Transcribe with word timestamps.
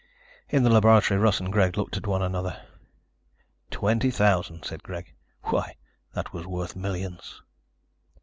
In 0.49 0.63
the 0.63 0.71
laboratory 0.71 1.19
Russ 1.19 1.39
and 1.39 1.53
Greg 1.53 1.77
looked 1.77 1.95
at 1.95 2.07
one 2.07 2.23
another. 2.23 2.59
"Twenty 3.69 4.09
thousand," 4.09 4.63
said 4.65 4.81
Greg. 4.81 5.13
"Why, 5.43 5.75
that 6.15 6.33
was 6.33 6.47
worth 6.47 6.75
millions." 6.75 7.43